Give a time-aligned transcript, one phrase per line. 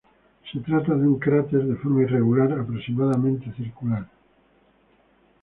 [0.51, 4.07] Se trata de un cráter de forma irregular, aproximadamente circular.